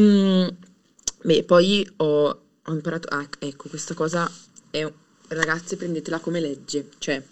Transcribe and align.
Mm, 0.00 0.48
beh, 1.22 1.44
poi 1.44 1.88
ho, 1.96 2.40
ho 2.62 2.72
imparato, 2.72 3.08
ah, 3.08 3.28
ecco, 3.38 3.68
questa 3.68 3.94
cosa 3.94 4.30
è, 4.70 4.90
ragazze, 5.28 5.76
prendetela 5.76 6.18
come 6.18 6.40
legge, 6.40 6.88
cioè 6.98 7.22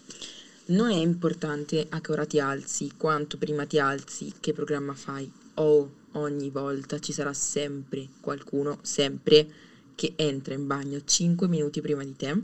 non 0.67 0.89
è 0.89 0.95
importante 0.95 1.85
a 1.89 2.01
che 2.01 2.11
ora 2.11 2.25
ti 2.25 2.39
alzi, 2.39 2.91
quanto 2.97 3.37
prima 3.37 3.65
ti 3.65 3.77
alzi, 3.77 4.33
che 4.39 4.53
programma 4.53 4.93
fai, 4.93 5.31
o 5.55 5.91
ogni 6.13 6.49
volta 6.49 6.99
ci 6.99 7.13
sarà 7.13 7.33
sempre 7.33 8.07
qualcuno, 8.19 8.79
sempre, 8.81 9.47
che 9.95 10.13
entra 10.15 10.53
in 10.53 10.65
bagno 10.65 11.01
5 11.03 11.47
minuti 11.47 11.81
prima 11.81 12.03
di 12.03 12.15
te, 12.15 12.35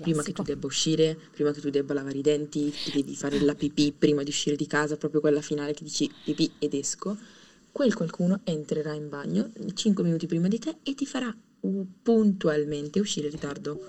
prima 0.00 0.22
che 0.22 0.32
tu 0.32 0.42
debba 0.42 0.66
uscire, 0.66 1.18
prima 1.32 1.52
che 1.52 1.60
tu 1.60 1.70
debba 1.70 1.94
lavare 1.94 2.18
i 2.18 2.22
denti, 2.22 2.72
devi 2.92 3.14
fare 3.14 3.40
la 3.40 3.54
pipì 3.54 3.92
prima 3.92 4.22
di 4.22 4.30
uscire 4.30 4.56
di 4.56 4.66
casa, 4.66 4.96
proprio 4.96 5.20
quella 5.20 5.42
finale 5.42 5.74
che 5.74 5.84
dici 5.84 6.10
pipì 6.24 6.52
ed 6.58 6.74
esco 6.74 7.16
quel 7.74 7.92
qualcuno 7.92 8.40
entrerà 8.44 8.92
in 8.92 9.08
bagno 9.08 9.50
5 9.74 10.04
minuti 10.04 10.28
prima 10.28 10.46
di 10.46 10.60
te 10.60 10.76
e 10.84 10.94
ti 10.94 11.06
farà 11.06 11.36
puntualmente 12.02 13.00
uscire 13.00 13.26
in 13.26 13.32
ritardo. 13.32 13.80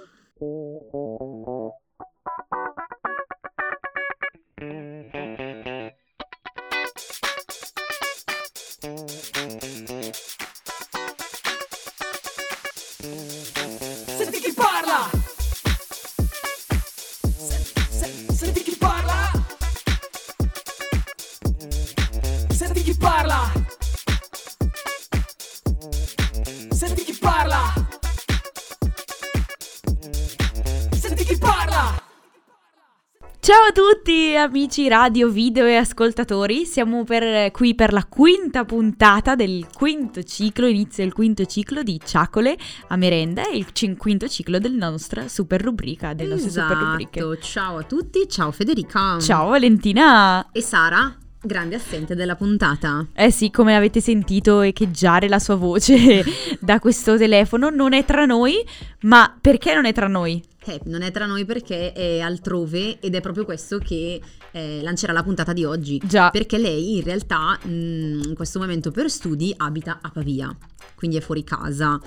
Tutti 34.06 34.36
amici 34.36 34.88
radio, 34.88 35.30
video 35.30 35.66
e 35.66 35.78
ascoltatori, 35.78 36.66
siamo 36.66 37.04
per, 37.04 37.50
qui 37.50 37.74
per 37.74 37.92
la 37.92 38.06
quinta 38.06 38.64
puntata 38.64 39.34
del 39.34 39.66
quinto 39.74 40.22
ciclo, 40.22 40.68
inizia 40.68 41.04
il 41.04 41.12
quinto 41.12 41.44
ciclo 41.46 41.82
di 41.82 42.00
Ciacole 42.06 42.56
a 42.90 42.98
merenda 42.98 43.50
e 43.50 43.58
il 43.58 43.72
cin- 43.72 43.98
quinto 43.98 44.28
ciclo 44.28 44.60
della 44.60 44.90
nostra 44.90 45.28
super 45.28 45.60
rubrica, 45.60 46.14
delle 46.14 46.36
nostre 46.36 46.52
super 46.52 46.78
rubriche. 46.78 47.18
Esatto, 47.18 47.38
ciao 47.40 47.78
a 47.78 47.84
tutti, 47.84 48.30
ciao 48.30 48.52
Federica. 48.52 49.18
Ciao 49.20 49.50
Valentina! 49.50 50.52
E 50.52 50.62
Sara, 50.62 51.18
grande 51.42 51.74
assente 51.74 52.14
della 52.14 52.36
puntata. 52.36 53.08
Eh 53.12 53.32
sì, 53.32 53.50
come 53.50 53.76
avete 53.76 54.02
sentito 54.02 54.62
echeggiare 54.62 55.28
la 55.28 55.40
sua 55.40 55.56
voce 55.56 56.24
da 56.62 56.78
questo 56.78 57.18
telefono, 57.18 57.72
non 57.72 57.94
è 57.94 58.06
tra 58.06 58.26
noi, 58.26 58.64
ma 59.02 59.36
perché 59.42 59.74
non 59.74 59.86
è 59.86 59.94
tra 59.94 60.08
noi? 60.08 60.44
Eh, 60.68 60.82
non 60.86 61.04
è 61.04 61.12
tra 61.12 61.28
noi 61.28 61.46
perché 61.46 61.94
è 61.94 62.20
altrove 62.20 63.00
ed 63.00 63.14
è 63.14 63.22
proprio 63.22 63.46
questo 63.46 63.78
che 63.78 64.20
eh, 64.52 64.80
lancerà 64.82 65.14
la 65.14 65.22
puntata 65.22 65.54
di 65.54 65.64
oggi. 65.64 66.02
Già. 66.04 66.32
Perché 66.32 66.58
lei 66.58 66.98
in 66.98 67.04
realtà 67.04 67.60
mm, 67.68 68.22
in 68.24 68.34
questo 68.36 68.60
momento 68.60 68.90
per 68.90 69.10
studi 69.10 69.54
abita 69.56 70.00
a 70.02 70.10
Pavia, 70.10 70.56
quindi 70.96 71.18
è 71.18 71.22
fuori 71.22 71.44
casa. 71.44 72.02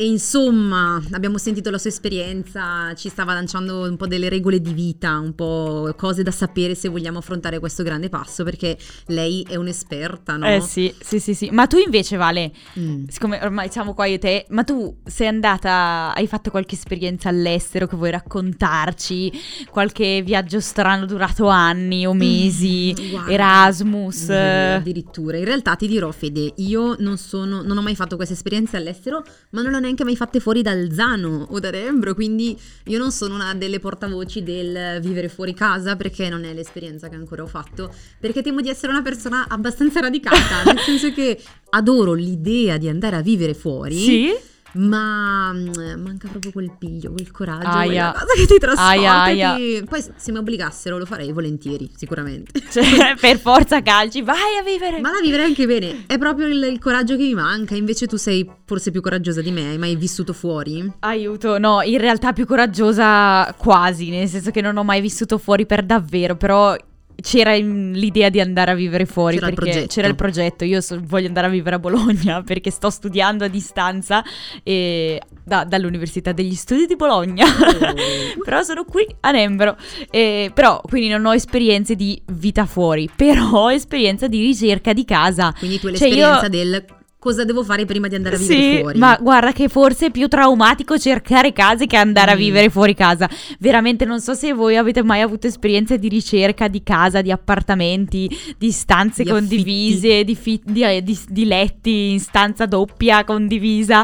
E 0.00 0.06
insomma, 0.06 0.98
abbiamo 1.10 1.36
sentito 1.36 1.68
la 1.68 1.76
sua 1.76 1.90
esperienza, 1.90 2.94
ci 2.94 3.10
stava 3.10 3.34
lanciando 3.34 3.80
un 3.82 3.98
po' 3.98 4.06
delle 4.06 4.30
regole 4.30 4.58
di 4.58 4.72
vita, 4.72 5.18
un 5.18 5.34
po' 5.34 5.92
cose 5.94 6.22
da 6.22 6.30
sapere 6.30 6.74
se 6.74 6.88
vogliamo 6.88 7.18
affrontare 7.18 7.58
questo 7.58 7.82
grande 7.82 8.08
passo, 8.08 8.42
perché 8.42 8.78
lei 9.08 9.44
è 9.46 9.56
un'esperta, 9.56 10.38
no? 10.38 10.46
Eh 10.46 10.62
sì, 10.62 10.90
sì, 10.98 11.18
sì, 11.20 11.34
sì. 11.34 11.50
Ma 11.50 11.66
tu 11.66 11.76
invece, 11.76 12.16
Vale, 12.16 12.50
Mm. 12.78 13.08
siccome 13.08 13.40
ormai 13.42 13.70
siamo 13.70 13.92
qua 13.92 14.06
io 14.06 14.14
e 14.14 14.18
te, 14.18 14.46
ma 14.48 14.64
tu 14.64 15.00
sei 15.04 15.26
andata, 15.26 16.14
hai 16.14 16.26
fatto 16.26 16.50
qualche 16.50 16.76
esperienza 16.76 17.28
all'estero 17.28 17.86
che 17.86 17.96
vuoi 17.96 18.10
raccontarci? 18.10 19.30
Qualche 19.68 20.22
viaggio 20.22 20.60
strano 20.60 21.04
durato 21.04 21.46
anni 21.48 22.06
o 22.06 22.14
mesi? 22.14 22.94
Mm, 22.98 23.10
guarda. 23.10 23.30
Erasmus? 23.32 24.30
Mm, 24.30 24.76
addirittura. 24.76 25.36
In 25.36 25.44
realtà 25.44 25.76
ti 25.76 25.86
dirò, 25.86 26.10
Fede, 26.10 26.54
io 26.56 26.96
non 27.00 27.18
sono, 27.18 27.60
non 27.60 27.76
ho 27.76 27.82
mai 27.82 27.94
fatto 27.94 28.16
queste 28.16 28.32
esperienze 28.32 28.78
all'estero, 28.78 29.22
ma 29.50 29.60
non 29.60 29.74
ho 29.74 29.78
neanche 29.78 29.88
mai 30.04 30.16
fatte 30.16 30.40
fuori 30.40 30.62
dal 30.62 30.90
Zano 30.92 31.46
o 31.50 31.58
da 31.58 31.70
Rembro, 31.70 32.14
quindi 32.14 32.58
io 32.86 32.98
non 32.98 33.12
sono 33.12 33.34
una 33.34 33.54
delle 33.54 33.78
portavoci 33.78 34.42
del 34.42 35.00
vivere 35.00 35.28
fuori 35.28 35.54
casa, 35.54 35.96
perché 35.96 36.28
non 36.28 36.44
è 36.44 36.52
l'esperienza 36.52 37.08
che 37.08 37.16
ancora 37.16 37.42
ho 37.42 37.46
fatto, 37.46 37.92
perché 38.18 38.42
temo 38.42 38.60
di 38.60 38.68
essere 38.68 38.92
una 38.92 39.02
persona 39.02 39.46
abbastanza 39.48 40.00
radicata, 40.00 40.62
nel 40.64 40.78
senso 40.78 41.12
che 41.12 41.38
adoro 41.70 42.12
l'idea 42.14 42.76
di 42.76 42.88
andare 42.88 43.16
a 43.16 43.20
vivere 43.20 43.54
fuori. 43.54 43.98
Sì? 43.98 44.34
Ma 44.74 45.52
mm, 45.52 46.00
manca 46.02 46.28
proprio 46.28 46.52
quel 46.52 46.72
piglio, 46.78 47.12
quel 47.12 47.30
coraggio, 47.30 47.66
Aia. 47.66 48.10
quella 48.10 48.12
cosa 48.12 48.34
che 48.34 48.46
ti 48.46 48.58
trasporta. 48.58 48.90
Aia, 48.90 49.22
aia. 49.22 49.54
ti- 49.56 49.84
Poi 49.88 50.04
se 50.16 50.32
mi 50.32 50.38
obbligassero 50.38 50.98
lo 50.98 51.06
farei 51.06 51.32
volentieri, 51.32 51.90
sicuramente. 51.96 52.58
Cioè, 52.70 53.16
per 53.20 53.38
forza 53.38 53.82
calci, 53.82 54.22
vai 54.22 54.56
a 54.60 54.62
vivere! 54.62 55.00
Ma 55.00 55.10
la 55.10 55.20
vivrei 55.20 55.44
anche 55.46 55.66
bene, 55.66 56.04
è 56.06 56.18
proprio 56.18 56.46
il, 56.46 56.62
il 56.62 56.78
coraggio 56.78 57.16
che 57.16 57.22
mi 57.24 57.34
manca. 57.34 57.74
Invece 57.74 58.06
tu 58.06 58.16
sei 58.16 58.48
forse 58.64 58.90
più 58.92 59.00
coraggiosa 59.00 59.40
di 59.42 59.50
me, 59.50 59.70
hai 59.70 59.78
mai 59.78 59.96
vissuto 59.96 60.32
fuori? 60.32 60.90
Aiuto, 61.00 61.58
no, 61.58 61.82
in 61.82 61.98
realtà 61.98 62.32
più 62.32 62.46
coraggiosa 62.46 63.52
quasi, 63.56 64.10
nel 64.10 64.28
senso 64.28 64.50
che 64.50 64.60
non 64.60 64.76
ho 64.76 64.84
mai 64.84 65.00
vissuto 65.00 65.36
fuori 65.38 65.66
per 65.66 65.82
davvero, 65.82 66.36
però 66.36 66.76
c'era 67.20 67.54
l'idea 67.54 68.28
di 68.28 68.40
andare 68.40 68.70
a 68.70 68.74
vivere 68.74 69.06
fuori 69.06 69.36
C'era 69.36 69.48
il 69.48 69.54
perché 69.54 69.70
progetto. 69.70 69.94
c'era 69.94 70.08
il 70.08 70.14
progetto, 70.14 70.64
io 70.64 70.80
so- 70.80 71.00
voglio 71.02 71.26
andare 71.28 71.46
a 71.46 71.50
vivere 71.50 71.76
a 71.76 71.78
Bologna 71.78 72.42
perché 72.46 72.70
sto 72.70 72.90
studiando 72.90 73.44
a 73.44 73.48
distanza 73.48 74.22
e- 74.62 75.20
da- 75.44 75.64
dall'Università 75.64 76.32
degli 76.32 76.54
Studi 76.54 76.86
di 76.86 76.96
Bologna, 76.96 77.44
Oh. 77.46 78.42
però 78.44 78.62
sono 78.62 78.84
qui 78.84 79.06
a 79.20 79.30
Nembro, 79.30 79.76
E- 80.10 80.50
però 80.54 80.80
quindi 80.82 81.08
non 81.08 81.24
ho 81.26 81.34
esperienze 81.34 81.94
di 81.96 82.20
vita 82.32 82.66
fuori, 82.66 83.08
però 83.14 83.50
ho 83.50 83.72
esperienza 83.72 84.26
di 84.28 84.40
ricerca 84.40 84.92
di 84.92 85.04
casa. 85.04 85.52
Quindi 85.58 85.78
tu 85.80 85.86
hai 85.88 85.96
Cioè, 85.96 86.08
l'esperienza 86.08 86.42
io- 86.44 86.48
del 86.48 86.84
cosa 87.20 87.44
devo 87.44 87.62
fare 87.62 87.84
prima 87.84 88.08
di 88.08 88.14
andare 88.16 88.36
a 88.36 88.38
vivere 88.38 88.60
Sì, 88.74 88.78
fuori. 88.80 88.98
ma 88.98 89.16
guarda 89.20 89.52
che 89.52 89.68
forse 89.68 90.06
è 90.06 90.10
più 90.10 90.26
traumatico 90.26 90.98
cercare 90.98 91.52
case 91.52 91.86
che 91.86 91.96
andare 91.96 92.32
a 92.32 92.34
Mm. 92.34 92.38
vivere 92.38 92.70
fuori 92.70 92.94
casa. 92.94 93.28
Veramente 93.60 94.04
non 94.06 94.20
so 94.20 94.32
se 94.34 94.52
voi 94.54 94.76
avete 94.78 95.02
mai 95.04 95.20
avuto 95.20 95.46
esperienze 95.46 95.98
di 95.98 96.08
ricerca 96.08 96.66
di 96.66 96.82
casa, 96.82 97.20
di 97.20 97.30
appartamenti, 97.30 98.28
di 98.56 98.70
stanze 98.72 99.22
Di 99.22 99.28
condivise, 99.30 100.24
di, 100.24 100.34
fi- 100.34 100.60
di- 100.64 100.82
eh, 100.82 101.02
di- 101.02 101.18
di 101.28 101.44
letti 101.44 102.10
in 102.12 102.20
stanza 102.20 102.64
doppia 102.64 103.22
condivisa, 103.24 104.02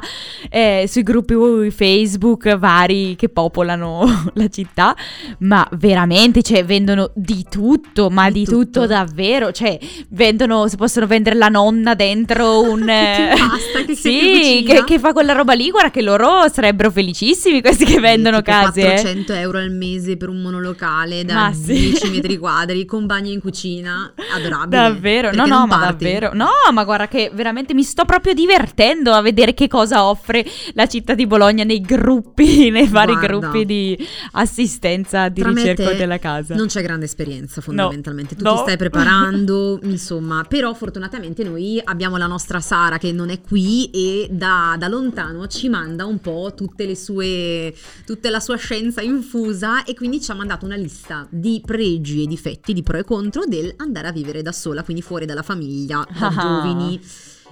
eh, 0.50 0.84
sui 0.86 1.02
gruppi 1.02 1.70
Facebook 1.70 2.54
vari 2.56 3.16
che 3.16 3.30
popolano 3.30 4.04
la 4.34 4.48
città. 4.48 4.94
Ma 5.38 5.66
veramente, 5.72 6.42
cioè, 6.42 6.64
vendono 6.66 7.10
di 7.14 7.46
tutto, 7.48 8.10
ma 8.10 8.28
di, 8.30 8.40
Di 8.40 8.44
tutto. 8.44 8.56
tutto. 8.64 8.86
davvero. 8.86 9.52
Cioè, 9.52 9.78
vendono, 10.10 10.68
si 10.68 10.76
possono 10.76 11.06
vendere 11.06 11.36
la 11.36 11.48
nonna 11.48 11.94
dentro 11.94 12.60
un... 12.60 12.88
eh. 13.06 13.34
Pasta, 13.36 13.84
che- 13.84 13.94
sì, 13.94 14.64
che, 14.66 14.84
che 14.84 14.98
fa 14.98 15.12
quella 15.12 15.32
roba 15.32 15.52
lì, 15.54 15.70
guarda 15.70 15.90
che 15.90 16.02
loro 16.02 16.48
sarebbero 16.52 16.90
felicissimi 16.90 17.60
questi 17.60 17.84
che 17.84 17.98
vendono 18.00 18.42
tipo 18.42 18.50
case. 18.50 18.80
eh. 18.80 18.84
400 18.94 19.32
euro 19.34 19.58
al 19.58 19.70
mese 19.70 20.16
per 20.16 20.28
un 20.28 20.40
monolocale 20.42 21.24
da 21.24 21.34
Ma 21.34 21.52
sì. 21.52 21.72
10 21.72 22.10
metri 22.10 22.36
quadri 22.38 22.84
con 22.84 23.06
bagno 23.06 23.30
in 23.30 23.40
cucina, 23.40 24.12
adorabile. 24.34 24.80
Davvero, 24.82 25.32
no, 25.32 25.46
no, 25.46 25.66
ma 25.66 25.76
davvero. 25.78 26.30
No, 26.34 26.48
ma 26.72 26.84
guarda 26.84 27.08
che 27.08 27.30
veramente 27.32 27.74
mi 27.74 27.82
sto 27.82 28.04
proprio 28.04 28.34
divertendo 28.34 29.12
a 29.12 29.20
vedere 29.20 29.54
che 29.54 29.68
cosa 29.68 30.04
offre 30.06 30.44
la 30.74 30.86
città 30.86 31.14
di 31.14 31.26
Bologna 31.26 31.64
nei 31.64 31.80
gruppi, 31.80 32.70
nei 32.70 32.86
vari 32.88 33.12
Guarda. 33.12 33.26
gruppi 33.38 33.64
di 33.64 34.08
assistenza 34.32 35.28
di 35.28 35.40
Tra 35.40 35.50
ricerca 35.50 35.92
della 35.92 36.18
casa. 36.18 36.54
Non 36.54 36.66
c'è 36.66 36.82
grande 36.82 37.04
esperienza 37.06 37.60
fondamentalmente, 37.60 38.34
tu 38.36 38.44
No. 38.44 38.54
ti 38.56 38.58
stai 38.62 38.76
preparando, 38.76 39.78
insomma, 39.82 40.44
però 40.48 40.72
fortunatamente 40.74 41.42
noi 41.42 41.80
abbiamo 41.82 42.16
la 42.16 42.26
nostra 42.26 42.60
Sara 42.60 42.95
che 42.98 43.12
non 43.12 43.30
è 43.30 43.40
qui 43.40 43.90
e 43.90 44.28
da, 44.30 44.76
da 44.78 44.88
lontano 44.88 45.46
ci 45.46 45.68
manda 45.68 46.04
un 46.04 46.18
po' 46.20 46.52
tutte 46.54 46.86
le 46.86 46.96
sue, 46.96 47.74
tutta 48.04 48.30
la 48.30 48.40
sua 48.40 48.56
scienza 48.56 49.00
infusa 49.00 49.84
e 49.84 49.94
quindi 49.94 50.20
ci 50.20 50.30
ha 50.30 50.34
mandato 50.34 50.64
una 50.64 50.76
lista 50.76 51.26
di 51.30 51.62
pregi 51.64 52.22
e 52.22 52.26
difetti, 52.26 52.72
di 52.72 52.82
pro 52.82 52.98
e 52.98 53.04
contro 53.04 53.44
del 53.46 53.72
andare 53.76 54.08
a 54.08 54.12
vivere 54.12 54.42
da 54.42 54.52
sola, 54.52 54.82
quindi 54.82 55.02
fuori 55.02 55.26
dalla 55.26 55.42
famiglia, 55.42 56.06
da 56.18 56.26
Ah. 56.26 56.30
giovani. 56.30 57.00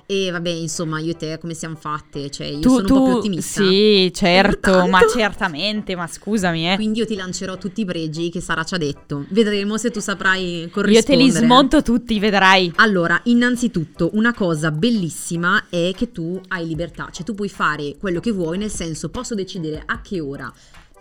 E 0.07 0.31
vabbè, 0.31 0.51
insomma, 0.51 0.99
io 1.01 1.13
e 1.13 1.17
te 1.17 1.39
come 1.39 1.55
siamo 1.55 1.77
fatte? 1.77 2.31
Cioè, 2.31 2.47
io 2.47 2.61
tu, 2.61 2.69
sono 2.69 2.81
un 2.81 2.87
po' 2.87 3.03
più 3.03 3.13
tu- 3.13 3.19
ottimista. 3.19 3.67
Sì, 3.67 4.11
certo, 4.15 4.87
ma 4.87 5.01
certamente, 5.11 5.97
ma 5.97 6.07
scusami, 6.07 6.73
eh. 6.73 6.75
Quindi 6.77 6.99
io 6.99 7.07
ti 7.07 7.15
lancerò 7.15 7.57
tutti 7.57 7.81
i 7.81 7.85
pregi 7.85 8.29
che 8.29 8.41
Sara 8.41 8.65
ci 8.65 8.75
ha 8.75 8.79
detto. 8.79 9.25
Vedremo 9.31 9.79
se 9.79 9.91
tu 9.91 10.01
saprai 10.01 10.61
Io 10.63 10.69
corrispondere. 10.71 11.17
te 11.17 11.17
li 11.17 11.31
smonto 11.31 11.83
tutti, 11.83 12.19
vedrai. 12.19 12.73
Allora, 12.77 13.19
innanzitutto, 13.25 14.11
una 14.13 14.35
cosa 14.35 14.71
bellissima 14.71 15.65
è 15.71 15.93
che 15.97 16.13
tu 16.13 16.39
hai 16.49 16.67
libertà, 16.67 17.09
cioè 17.11 17.25
tu 17.25 17.35
puoi 17.35 17.49
fare 17.49 17.97
quello 17.99 18.21
che 18.21 18.31
vuoi, 18.31 18.59
nel 18.59 18.71
senso 18.71 19.09
posso 19.09 19.35
decidere 19.35 19.83
a 19.87 20.01
che 20.03 20.21
ora 20.21 20.53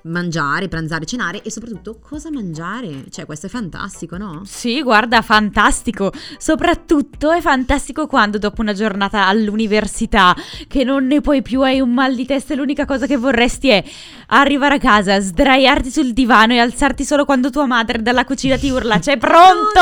mangiare, 0.03 0.67
pranzare, 0.67 1.05
cenare 1.05 1.41
e 1.41 1.51
soprattutto 1.51 1.99
cosa 1.99 2.29
mangiare. 2.31 3.05
Cioè, 3.09 3.25
questo 3.25 3.45
è 3.45 3.49
fantastico, 3.49 4.17
no? 4.17 4.41
Sì, 4.45 4.81
guarda, 4.81 5.21
fantastico. 5.21 6.11
Soprattutto 6.37 7.31
è 7.31 7.41
fantastico 7.41 8.07
quando 8.07 8.37
dopo 8.37 8.61
una 8.61 8.73
giornata 8.73 9.27
all'università, 9.27 10.35
che 10.67 10.83
non 10.83 11.05
ne 11.05 11.21
puoi 11.21 11.41
più, 11.41 11.61
hai 11.61 11.79
un 11.79 11.93
mal 11.93 12.15
di 12.15 12.25
testa 12.25 12.53
e 12.53 12.57
l'unica 12.57 12.85
cosa 12.85 13.05
che 13.05 13.17
vorresti 13.17 13.69
è 13.69 13.83
arrivare 14.27 14.75
a 14.75 14.79
casa, 14.79 15.19
sdraiarti 15.19 15.91
sul 15.91 16.13
divano 16.13 16.53
e 16.53 16.59
alzarti 16.59 17.03
solo 17.03 17.25
quando 17.25 17.49
tua 17.49 17.65
madre 17.65 18.01
dalla 18.01 18.25
cucina 18.25 18.57
ti 18.57 18.69
urla 18.69 18.99
c'è 18.99 19.17
pronto? 19.17 19.79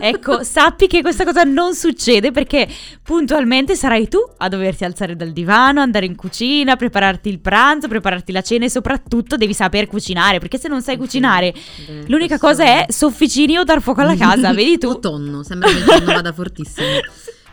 Ecco, 0.00 0.44
sappi 0.44 0.86
che 0.86 1.02
questa 1.02 1.24
cosa 1.24 1.42
non 1.42 1.74
succede 1.74 2.30
perché 2.30 2.68
puntualmente 3.02 3.74
sarai 3.74 4.08
tu 4.08 4.18
a 4.38 4.48
doverti 4.48 4.84
alzare 4.84 5.16
dal 5.16 5.30
divano, 5.30 5.80
andare 5.80 6.06
in 6.06 6.14
cucina, 6.14 6.76
prepararti 6.76 7.28
il 7.28 7.40
pranzo, 7.40 7.88
prepararti 7.88 8.32
la 8.32 8.42
cena 8.42 8.64
e 8.64 8.70
soprattutto 8.70 9.25
devi 9.34 9.52
saper 9.54 9.88
cucinare 9.88 10.38
perché 10.38 10.58
se 10.58 10.68
non 10.68 10.80
sai 10.82 10.96
cucinare 10.96 11.52
Beh, 11.52 12.04
L'unica 12.06 12.38
questo- 12.38 12.62
cosa 12.62 12.64
è 12.64 12.86
sofficini 12.88 13.58
o 13.58 13.64
dar 13.64 13.80
fuoco 13.82 14.02
alla 14.02 14.14
casa, 14.14 14.52
vedi 14.52 14.78
tu? 14.78 14.86
o 14.88 14.98
tonno, 15.00 15.42
sembra 15.42 15.68
che 15.68 15.78
il 15.78 15.84
tonno 15.84 16.04
vada 16.12 16.30
fortissimo. 16.36 16.86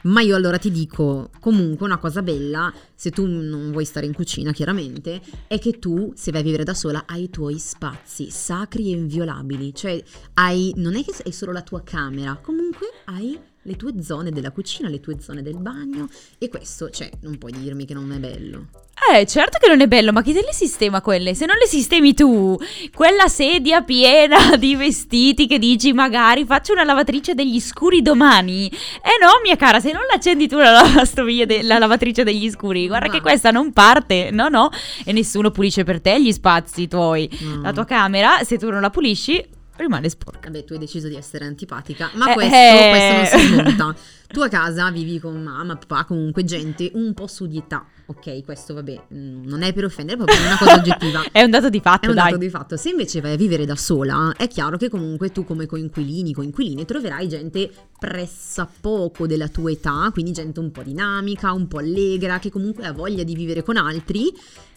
Ma 0.03 0.19
io 0.19 0.35
allora 0.35 0.57
ti 0.57 0.69
dico, 0.69 1.29
comunque 1.39 1.85
una 1.85 1.97
cosa 1.97 2.21
bella, 2.21 2.69
se 2.93 3.09
tu 3.09 3.25
non 3.25 3.71
vuoi 3.71 3.85
stare 3.85 4.05
in 4.05 4.13
cucina 4.13 4.51
chiaramente, 4.51 5.21
è 5.47 5.57
che 5.59 5.79
tu, 5.79 6.11
se 6.13 6.29
vai 6.31 6.41
a 6.41 6.43
vivere 6.43 6.65
da 6.65 6.73
sola, 6.73 7.03
hai 7.07 7.23
i 7.23 7.29
tuoi 7.29 7.57
spazi 7.57 8.29
sacri 8.29 8.91
e 8.91 8.97
inviolabili. 8.97 9.73
Cioè, 9.73 10.03
hai, 10.33 10.73
non 10.75 10.95
è 10.97 11.05
che 11.05 11.13
è 11.23 11.31
solo 11.31 11.53
la 11.53 11.61
tua 11.61 11.83
camera, 11.83 12.37
comunque 12.41 12.87
hai 13.05 13.39
le 13.63 13.75
tue 13.75 14.01
zone 14.01 14.31
della 14.31 14.51
cucina, 14.51 14.89
le 14.89 14.99
tue 14.99 15.17
zone 15.19 15.41
del 15.41 15.57
bagno 15.57 16.09
e 16.37 16.49
questo, 16.49 16.89
cioè, 16.89 17.09
non 17.21 17.37
puoi 17.37 17.51
dirmi 17.51 17.85
che 17.85 17.93
non 17.93 18.11
è 18.11 18.17
bello. 18.17 18.67
Eh, 19.11 19.25
certo 19.25 19.57
che 19.59 19.67
non 19.67 19.81
è 19.81 19.87
bello, 19.87 20.11
ma 20.11 20.21
chi 20.21 20.33
te 20.33 20.41
le 20.41 20.53
sistema 20.53 21.01
quelle? 21.01 21.33
Se 21.33 21.45
non 21.45 21.57
le 21.57 21.65
sistemi 21.65 22.13
tu, 22.13 22.57
quella 22.93 23.27
sedia 23.27 23.81
piena 23.81 24.55
di 24.57 24.75
vestiti 24.75 25.47
che 25.47 25.59
dici 25.59 25.93
magari 25.93 26.45
faccio 26.45 26.73
una 26.73 26.83
lavatrice 26.83 27.33
degli 27.33 27.59
scuri 27.59 28.01
domani. 28.01 28.67
Eh 28.67 29.17
no, 29.19 29.41
mia 29.43 29.55
cara, 29.55 29.79
se 29.79 29.91
non 29.91 30.03
l'accendi 30.09 30.47
tu 30.47 30.57
la 30.57 30.71
lavastoviglie, 30.71 31.45
de- 31.45 31.63
la 31.63 31.79
lavatrice 31.79 32.23
degli 32.23 32.49
scuri, 32.49 32.87
guarda 32.87 33.07
Ma- 33.07 33.13
che 33.13 33.21
questa 33.21 33.51
non 33.51 33.73
parte. 33.73 34.29
No, 34.31 34.47
no, 34.47 34.69
e 35.03 35.11
nessuno 35.11 35.51
pulisce 35.51 35.83
per 35.83 35.99
te 35.99 36.21
gli 36.21 36.31
spazi 36.31 36.87
tuoi. 36.87 37.29
No. 37.41 37.61
La 37.61 37.73
tua 37.73 37.85
camera, 37.85 38.43
se 38.43 38.57
tu 38.57 38.69
non 38.69 38.81
la 38.81 38.89
pulisci, 38.89 39.43
rimane 39.75 40.09
sporca. 40.09 40.49
Vabbè, 40.49 40.63
tu 40.63 40.73
hai 40.73 40.79
deciso 40.79 41.07
di 41.07 41.15
essere 41.15 41.45
antipatica, 41.45 42.09
ma 42.13 42.31
Eh, 42.31 42.33
questo, 42.33 42.53
eh. 42.55 42.89
questo 42.89 43.13
non 43.15 43.25
si 43.25 43.47
smonta. 43.47 43.95
Tu 44.33 44.39
a 44.39 44.47
casa 44.47 44.89
vivi 44.89 45.19
con 45.19 45.39
mamma, 45.43 45.75
papà, 45.75 46.05
comunque 46.05 46.43
gente 46.43 46.89
un 46.95 47.13
po' 47.13 47.27
su 47.27 47.45
di 47.45 47.59
età. 47.59 47.85
Ok, 48.07 48.43
questo 48.43 48.73
vabbè, 48.73 49.03
mm, 49.13 49.45
non 49.45 49.61
è 49.61 49.73
per 49.73 49.85
offendere, 49.85 50.19
è 50.19 50.23
proprio 50.25 50.43
una 50.47 50.57
cosa 50.57 50.73
oggettiva. 50.73 51.23
È 51.31 51.43
un 51.43 51.51
dato 51.51 51.69
di 51.69 51.79
fatto, 51.79 52.07
È 52.07 52.09
un 52.09 52.15
dai. 52.15 52.31
dato 52.31 52.37
di 52.37 52.49
fatto. 52.49 52.75
Se 52.75 52.89
invece 52.89 53.21
vai 53.21 53.33
a 53.33 53.35
vivere 53.35 53.65
da 53.67 53.75
sola, 53.75 54.33
è 54.35 54.47
chiaro 54.47 54.77
che 54.77 54.89
comunque 54.89 55.31
tu 55.31 55.43
come 55.45 55.67
coinquilini, 55.67 56.33
coinquiline, 56.33 56.83
troverai 56.83 57.29
gente 57.29 57.69
pressappoco 57.99 59.27
della 59.27 59.47
tua 59.49 59.69
età, 59.69 60.09
quindi 60.11 60.31
gente 60.31 60.59
un 60.59 60.71
po' 60.71 60.81
dinamica, 60.81 61.51
un 61.53 61.67
po' 61.67 61.77
allegra, 61.77 62.39
che 62.39 62.49
comunque 62.49 62.85
ha 62.87 62.91
voglia 62.91 63.21
di 63.23 63.35
vivere 63.35 63.61
con 63.61 63.77
altri 63.77 64.33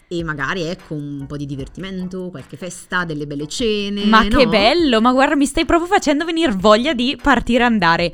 e 0.09 0.23
magari 0.23 0.63
ecco 0.63 0.93
un 0.93 1.25
po' 1.27 1.35
di 1.35 1.45
divertimento, 1.45 2.29
qualche 2.29 2.55
festa, 2.55 3.03
delle 3.03 3.27
belle 3.27 3.47
cene. 3.47 4.05
Ma 4.05 4.23
no? 4.23 4.37
che 4.37 4.47
bello, 4.47 5.01
ma 5.01 5.11
guarda, 5.11 5.35
mi 5.35 5.45
stai 5.45 5.65
proprio 5.65 5.89
facendo 5.89 6.23
venire 6.23 6.53
voglia 6.53 6.93
di 6.93 7.17
partire 7.21 7.63
e 7.63 7.65
andare. 7.65 8.13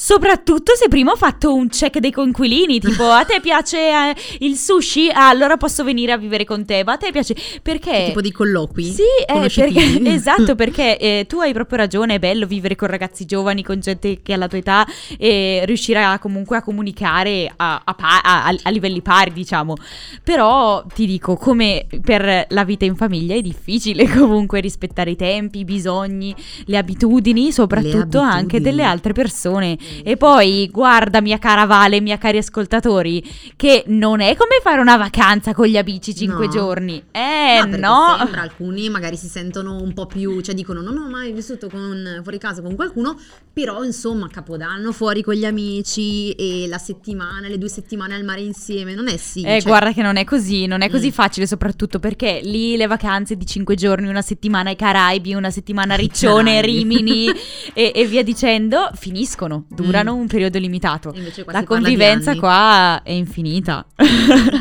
Soprattutto 0.00 0.76
se 0.76 0.86
prima 0.86 1.10
ho 1.10 1.16
fatto 1.16 1.52
un 1.52 1.68
check 1.68 1.98
dei 1.98 2.12
coinquilini, 2.12 2.78
tipo 2.78 3.02
a 3.10 3.24
te 3.24 3.40
piace 3.40 3.78
eh, 3.78 4.14
il 4.38 4.54
sushi? 4.54 5.08
Ah, 5.08 5.28
allora 5.28 5.56
posso 5.56 5.82
venire 5.82 6.12
a 6.12 6.16
vivere 6.16 6.44
con 6.44 6.64
te. 6.64 6.84
Ma 6.84 6.92
a 6.92 6.96
te 6.96 7.10
piace 7.10 7.34
perché? 7.60 8.04
Tipo 8.06 8.20
di 8.20 8.30
colloqui. 8.30 8.84
Sì, 8.84 9.02
eh, 9.26 9.48
perché, 9.52 9.98
esatto, 10.08 10.54
perché 10.56 10.98
eh, 10.98 11.24
tu 11.26 11.40
hai 11.40 11.52
proprio 11.52 11.78
ragione, 11.78 12.14
è 12.14 12.18
bello 12.20 12.46
vivere 12.46 12.76
con 12.76 12.86
ragazzi 12.86 13.24
giovani, 13.24 13.64
con 13.64 13.80
gente 13.80 14.22
che 14.22 14.34
ha 14.34 14.36
la 14.36 14.46
tua 14.46 14.58
età 14.58 14.86
e 15.18 15.62
riuscire 15.64 16.00
a, 16.00 16.16
comunque 16.20 16.58
a 16.58 16.62
comunicare 16.62 17.52
a, 17.56 17.82
a 17.84 17.96
a- 17.98 18.70
livelli 18.70 19.02
pari, 19.02 19.32
diciamo. 19.32 19.74
Però 20.22 20.86
ti 20.94 21.06
dico, 21.06 21.34
come 21.34 21.86
per 22.00 22.46
la 22.50 22.62
vita 22.62 22.84
in 22.84 22.94
famiglia 22.94 23.34
è 23.34 23.40
difficile 23.40 24.06
comunque 24.14 24.60
rispettare 24.60 25.10
i 25.10 25.16
tempi, 25.16 25.58
i 25.58 25.64
bisogni, 25.64 26.32
le 26.66 26.76
abitudini, 26.76 27.50
soprattutto 27.50 28.20
anche 28.20 28.58
abitudini. 28.58 28.62
delle 28.62 28.82
altre 28.84 29.12
persone. 29.12 29.76
E 30.02 30.16
poi 30.16 30.68
guarda, 30.72 31.20
mia 31.20 31.38
cara 31.38 31.64
Vale, 31.66 32.00
miei 32.00 32.18
cari 32.18 32.38
ascoltatori, 32.38 33.22
che 33.56 33.84
non 33.86 34.20
è 34.20 34.36
come 34.36 34.58
fare 34.62 34.80
una 34.80 34.96
vacanza 34.96 35.54
con 35.54 35.66
gli 35.66 35.76
amici 35.76 36.14
cinque 36.14 36.46
No. 36.46 36.52
giorni. 36.52 37.02
Eh, 37.10 37.62
No, 37.66 37.76
no. 37.76 38.16
sembra 38.18 38.42
alcuni 38.42 38.88
magari 38.88 39.16
si 39.16 39.26
sentono 39.28 39.80
un 39.80 39.92
po' 39.92 40.06
più, 40.06 40.40
cioè 40.40 40.54
dicono 40.54 40.80
non 40.80 40.96
ho 40.98 41.08
mai 41.08 41.32
vissuto 41.32 41.68
con, 41.68 42.20
fuori 42.22 42.38
casa 42.38 42.62
con 42.62 42.74
qualcuno, 42.74 43.18
però 43.52 43.82
insomma 43.84 44.28
Capodanno 44.28 44.92
fuori 44.92 45.22
con 45.22 45.34
gli 45.34 45.44
amici 45.44 46.30
e 46.32 46.66
la 46.68 46.78
settimana, 46.78 47.48
le 47.48 47.58
due 47.58 47.68
settimane 47.68 48.14
al 48.14 48.24
mare 48.24 48.40
insieme, 48.40 48.94
non 48.94 49.08
è 49.08 49.16
sì. 49.16 49.40
Eh, 49.42 49.60
cioè, 49.60 49.62
guarda 49.68 49.92
che 49.92 50.02
non 50.02 50.16
è 50.16 50.24
così, 50.24 50.66
non 50.66 50.82
è 50.82 50.88
così 50.90 51.08
Mm. 51.08 51.10
facile, 51.10 51.46
soprattutto 51.46 51.98
perché 51.98 52.40
lì 52.42 52.76
le 52.76 52.86
vacanze 52.86 53.36
di 53.36 53.46
5 53.46 53.74
giorni, 53.74 54.08
una 54.08 54.22
settimana 54.22 54.68
ai 54.70 54.76
Caraibi, 54.76 55.34
una 55.34 55.50
settimana 55.50 55.94
a 55.94 55.96
Riccione. 55.96 56.60
Rimini 56.62 57.26
e, 57.74 57.92
e 57.94 58.06
via 58.06 58.22
dicendo, 58.22 58.90
finiscono, 58.94 59.64
durano 59.82 60.14
Mm. 60.14 60.20
un 60.20 60.26
periodo 60.26 60.58
limitato. 60.58 61.14
La 61.46 61.64
convivenza 61.64 62.34
qua 62.36 63.02
è 63.02 63.12
infinita. 63.12 63.84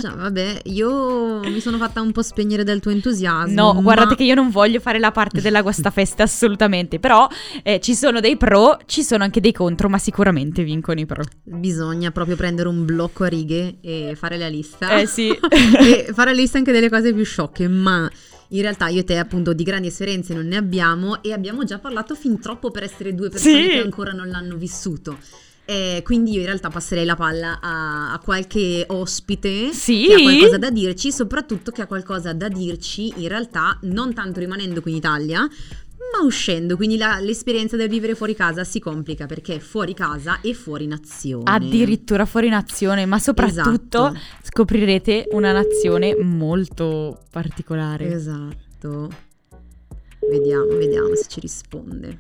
Cioè, 0.02 0.12
vabbè, 0.16 0.62
io 0.66 1.40
mi 1.40 1.60
sono 1.60 1.78
fatta 1.78 2.02
un 2.02 2.12
po' 2.12 2.22
spegnere 2.22 2.64
dal 2.64 2.80
tuo 2.80 2.92
entusiasmo. 2.92 3.54
No, 3.54 3.74
ma 3.74 3.82
guardate 3.82 4.16
che 4.16 4.24
io 4.24 4.36
non 4.36 4.50
voglio 4.50 4.80
fare 4.80 5.00
la 5.00 5.12
parte 5.12 5.42
della 5.42 5.62
guastafeste 5.62 6.22
assolutamente, 6.22 7.00
però 7.00 7.28
eh, 7.64 7.80
ci 7.80 7.96
sono 7.96 8.20
dei 8.20 8.38
pro, 8.38 8.78
ci 8.86 9.04
sono 9.04 9.24
anche 9.24 9.40
dei 9.42 9.52
contro, 9.52 9.90
ma 9.90 9.98
sicuramente 9.98 10.64
vincono 10.64 11.00
i 11.00 11.06
pro. 11.06 11.24
bisogna 11.44 12.12
proprio 12.12 12.36
prendere 12.36 12.68
un 12.70 12.86
blocco 12.86 13.24
a 13.24 13.28
righe 13.28 13.78
e 13.82 14.14
fare 14.16 14.38
la 14.38 14.48
lista. 14.48 14.98
Eh 14.98 15.06
sì. 15.08 15.30
e 15.80 16.10
fare 16.14 16.32
la 16.34 16.40
lista 16.40 16.58
anche 16.58 16.72
delle 16.72 16.90
cose 16.90 17.14
più 17.14 17.24
sciocche, 17.26 17.68
ma 17.68 18.10
in 18.50 18.62
realtà 18.62 18.88
io 18.88 19.02
e 19.02 19.04
te 19.04 19.18
appunto 19.18 19.54
di 19.54 19.64
grandi 19.64 19.88
esperienze 19.88 20.34
non 20.34 20.48
ne 20.48 20.56
abbiamo 20.58 21.22
e 21.22 21.34
abbiamo 21.34 21.64
già 21.64 21.80
parlato 21.80 22.16
fin 22.16 22.40
troppo 22.40 22.72
per 22.72 22.84
essere 22.84 23.14
due 23.14 23.30
persone 23.30 23.64
Sì. 23.64 23.70
che 23.70 23.80
ancora 23.82 24.12
non 24.12 24.30
l'hanno 24.30 24.56
vissuto. 24.56 25.18
Eh, 25.70 26.02
quindi 26.06 26.32
io 26.32 26.40
in 26.40 26.46
realtà 26.46 26.70
passerei 26.70 27.04
la 27.04 27.18
palla 27.18 27.60
a, 27.62 28.14
a 28.14 28.20
qualche 28.20 28.86
ospite 28.88 29.74
Sì? 29.74 30.06
che 30.08 30.14
ha 30.14 30.22
qualcosa 30.22 30.58
da 30.58 30.70
dirci, 30.70 31.12
soprattutto 31.12 31.72
che 31.72 31.82
ha 31.82 31.88
qualcosa 31.88 32.32
da 32.32 32.48
dirci 32.48 33.12
in 33.18 33.28
realtà 33.28 33.78
non 33.82 34.14
tanto 34.14 34.40
rimanendo 34.40 34.80
qui 34.82 34.92
in 34.92 34.98
Italia, 34.98 35.46
ma 36.14 36.26
uscendo. 36.26 36.76
Quindi 36.76 36.98
la- 36.98 37.20
l'esperienza 37.20 37.76
del 37.76 37.90
vivere 37.90 38.16
fuori 38.16 38.36
casa 38.36 38.64
si 38.64 38.80
complica 38.80 39.26
perché 39.26 39.56
è 39.56 39.60
fuori 39.60 39.94
casa 39.94 40.40
e 40.42 40.54
fuori 40.54 40.88
nazione. 40.88 41.44
Addirittura 41.50 42.26
fuori 42.26 42.50
nazione, 42.50 43.06
ma 43.06 43.20
soprattutto 43.20 44.08
Esatto. 44.08 44.18
scoprirete 44.44 45.28
una 45.32 45.52
nazione 45.52 46.16
molto 46.16 47.20
particolare. 47.32 48.12
Esatto. 48.12 49.10
Vediamo, 50.30 50.66
vediamo 50.76 51.16
se 51.16 51.26
ci 51.28 51.40
risponde 51.40 52.20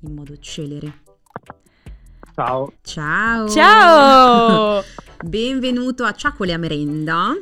in 0.00 0.14
modo 0.14 0.36
celere. 0.38 1.00
ciao. 2.34 2.72
Ciao. 2.82 3.48
Ciao! 3.48 4.82
Benvenuto 5.24 6.02
a 6.04 6.12
Ciacole 6.12 6.52
a 6.52 6.56
Merenda. 6.56 7.32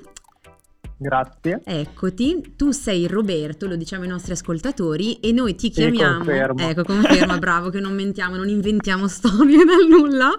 Grazie. 1.02 1.62
Eccoti, 1.64 2.52
tu 2.56 2.72
sei 2.72 3.06
Roberto, 3.06 3.66
lo 3.66 3.76
diciamo 3.76 4.02
ai 4.02 4.08
nostri 4.10 4.32
ascoltatori, 4.32 5.14
e 5.20 5.32
noi 5.32 5.54
ti 5.54 5.68
Sì, 5.68 5.80
chiamiamo. 5.80 6.18
confermo. 6.18 6.68
Ecco, 6.68 6.82
conferma, 6.84 7.38
bravo, 7.38 7.70
che 7.70 7.80
non 7.80 7.94
mentiamo, 7.94 8.36
non 8.36 8.50
inventiamo 8.50 9.08
storie 9.08 9.64
dal 9.64 9.86
nulla. 9.88 10.36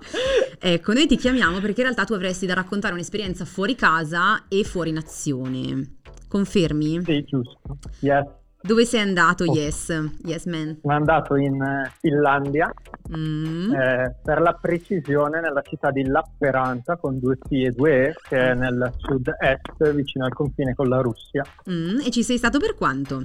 Ecco, 0.60 0.94
noi 0.94 1.08
ti 1.08 1.18
chiamiamo 1.18 1.60
perché 1.62 1.82
in 1.82 1.88
realtà 1.88 2.04
tu 2.04 2.14
avresti 2.14 2.46
da 2.46 2.54
raccontare 2.54 2.94
un'esperienza 2.94 3.44
fuori 3.44 3.74
casa 3.74 4.48
e 4.48 4.64
fuori 4.64 4.92
nazione. 4.92 5.96
Confermi? 6.28 7.02
Sì, 7.06 7.24
giusto. 7.24 7.80
Yes. 8.02 8.26
Dove 8.64 8.86
sei 8.86 9.00
andato? 9.02 9.44
Oh. 9.46 9.54
Yes, 9.54 9.90
yes 10.24 10.46
man. 10.46 10.78
Sono 10.82 10.94
andato 10.96 11.36
in 11.36 11.62
eh, 11.62 11.92
Finlandia, 12.00 12.72
Mm. 13.16 13.74
eh, 13.74 14.16
per 14.24 14.40
la 14.40 14.54
precisione 14.54 15.42
nella 15.42 15.62
città 15.64 15.92
di 15.92 16.06
Lappeenranta 16.06 16.96
con 16.96 17.20
due 17.20 17.38
T 17.38 17.52
e 17.52 17.72
due 17.72 18.08
E, 18.10 18.14
che 18.30 18.38
è 18.38 18.54
nel 18.54 18.94
sud-est, 18.98 19.92
vicino 19.94 20.26
al 20.26 20.34
confine 20.34 20.74
con 20.76 20.88
la 20.88 21.02
Russia. 21.02 21.44
Mm, 21.70 22.00
E 22.06 22.10
ci 22.12 22.24
sei 22.24 22.38
stato 22.38 22.60
per 22.60 22.76
quanto? 22.76 23.22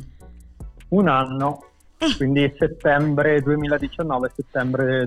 Un 0.88 1.06
anno, 1.08 1.64
Eh. 1.98 2.16
quindi 2.16 2.52
settembre 2.58 3.40
2019, 3.42 4.32
settembre 4.34 5.06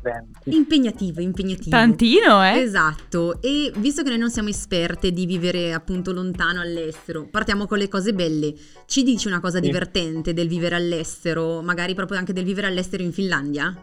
2020. 0.00 0.54
Impegnativo, 0.56 1.20
impegnativo. 1.20 1.70
Tantino, 1.70 2.44
eh? 2.44 2.60
Esatto, 2.60 3.40
e 3.40 3.72
visto 3.76 4.02
che 4.02 4.08
noi 4.08 4.18
non 4.18 4.30
siamo 4.30 4.48
esperte 4.48 5.12
di 5.12 5.26
vivere 5.26 5.72
appunto 5.72 6.12
lontano 6.12 6.60
all'estero, 6.60 7.26
partiamo 7.30 7.66
con 7.66 7.78
le 7.78 7.88
cose 7.88 8.12
belle. 8.12 8.54
Ci 8.86 9.02
dici 9.02 9.28
una 9.28 9.40
cosa 9.40 9.58
Sì. 9.58 9.64
divertente 9.64 10.32
del 10.32 10.48
vivere 10.48 10.76
all'estero, 10.76 11.62
magari 11.62 11.94
proprio 11.94 12.18
anche 12.18 12.32
del 12.32 12.44
vivere 12.44 12.66
all'estero 12.66 13.02
in 13.02 13.12
Finlandia? 13.12 13.74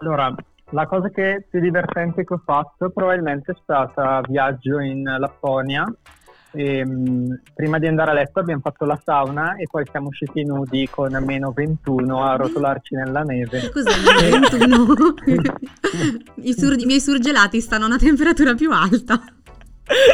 Allora, 0.00 0.34
la 0.70 0.86
cosa 0.86 1.08
che 1.10 1.46
più 1.50 1.60
divertente 1.60 2.24
che 2.24 2.34
ho 2.34 2.42
fatto 2.44 2.90
probabilmente 2.90 3.52
è 3.52 3.56
stata 3.60 4.20
viaggio 4.28 4.78
in 4.78 5.02
Lapponia. 5.02 5.84
E, 6.52 6.84
mh, 6.84 7.42
prima 7.54 7.78
di 7.78 7.86
andare 7.86 8.10
a 8.10 8.14
letto 8.14 8.40
abbiamo 8.40 8.60
fatto 8.60 8.84
la 8.84 9.00
sauna 9.02 9.56
e 9.56 9.66
poi 9.70 9.84
siamo 9.90 10.08
usciti 10.08 10.44
nudi 10.44 10.88
con 10.90 11.16
meno 11.24 11.52
21 11.52 12.24
a 12.24 12.36
rotolarci 12.36 12.96
nella 12.96 13.22
neve. 13.22 13.70
Cos'è 13.70 13.90
il 13.90 14.40
21? 14.40 15.14
I, 16.42 16.52
sur- 16.52 16.80
I 16.80 16.86
miei 16.86 17.00
surgelati 17.00 17.60
stanno 17.60 17.84
a 17.84 17.88
una 17.88 17.98
temperatura 17.98 18.54
più 18.54 18.72
alta. 18.72 19.20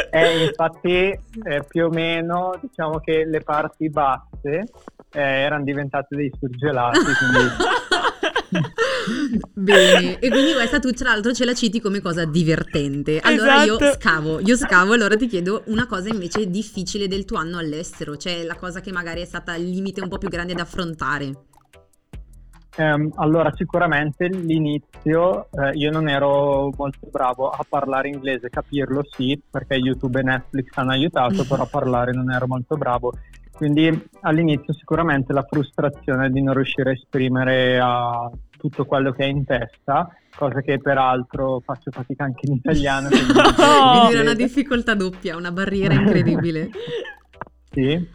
E 0.09 0.45
infatti 0.45 0.89
eh, 0.89 1.63
più 1.67 1.85
o 1.85 1.89
meno 1.89 2.57
diciamo 2.59 2.99
che 2.99 3.25
le 3.25 3.41
parti 3.41 3.89
basse 3.89 4.65
eh, 5.11 5.21
erano 5.21 5.63
diventate 5.63 6.15
dei 6.15 6.31
surgelati, 6.37 6.99
quindi 6.99 8.73
Bene, 9.53 10.19
e 10.19 10.29
quindi 10.29 10.53
questa 10.53 10.79
tu 10.79 10.91
tra 10.91 11.11
l'altro 11.11 11.33
ce 11.33 11.45
la 11.45 11.53
citi 11.53 11.79
come 11.79 12.01
cosa 12.01 12.25
divertente. 12.25 13.19
Allora 13.19 13.63
io 13.63 13.79
Esatto. 13.79 13.99
scavo, 13.99 14.39
io 14.39 14.55
scavo, 14.55 14.93
allora 14.93 15.15
ti 15.15 15.27
chiedo 15.27 15.63
una 15.67 15.85
cosa 15.87 16.09
invece 16.09 16.49
difficile 16.49 17.07
del 17.07 17.25
tuo 17.25 17.37
anno 17.37 17.57
all'estero, 17.57 18.17
cioè 18.17 18.43
la 18.43 18.55
cosa 18.55 18.81
che 18.81 18.91
magari 18.91 19.21
è 19.21 19.25
stata 19.25 19.55
il 19.55 19.69
limite 19.69 20.01
un 20.01 20.09
po' 20.09 20.17
più 20.17 20.29
grande 20.29 20.53
da 20.53 20.63
affrontare. 20.63 21.31
Ehm, 22.79 23.11
allora, 23.15 23.51
sicuramente 23.55 24.27
l'inizio 24.27 25.47
eh, 25.51 25.71
io 25.73 25.89
non 25.89 26.07
ero 26.07 26.71
molto 26.77 27.07
bravo 27.09 27.49
a 27.49 27.65
parlare 27.67 28.07
inglese, 28.07 28.49
capirlo 28.49 29.01
sì, 29.09 29.39
perché 29.49 29.75
YouTube 29.75 30.19
e 30.19 30.23
Netflix 30.23 30.67
hanno 30.75 30.91
aiutato, 30.91 31.43
però 31.47 31.63
a 31.63 31.67
parlare 31.69 32.11
non 32.11 32.31
ero 32.31 32.45
molto 32.45 32.75
bravo. 32.75 33.13
Quindi 33.51 34.07
all'inizio 34.21 34.71
sicuramente 34.73 35.33
la 35.33 35.43
frustrazione 35.49 36.29
di 36.29 36.43
non 36.43 36.53
riuscire 36.53 36.91
a 36.91 36.93
esprimere 36.93 37.79
a 37.79 38.29
tutto 38.57 38.85
quello 38.85 39.11
che 39.11 39.23
è 39.23 39.27
in 39.27 39.45
testa, 39.45 40.09
cosa 40.35 40.61
che 40.61 40.79
peraltro 40.79 41.61
faccio 41.63 41.91
fatica 41.91 42.23
anche 42.23 42.47
in 42.47 42.53
italiano. 42.53 43.07
quindi 43.09 43.31
in 43.31 43.55
Oh. 43.57 44.09
Era 44.11 44.21
una 44.21 44.33
difficoltà 44.33 44.95
doppia, 44.95 45.35
una 45.35 45.51
barriera 45.51 45.93
incredibile. 45.93 46.69
Sì, 47.69 48.09